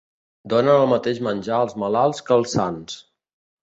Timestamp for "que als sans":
2.31-3.01